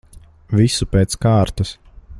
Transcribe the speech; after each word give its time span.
Visu 0.59 0.87
pēc 0.95 1.15
kārtas. 1.27 1.77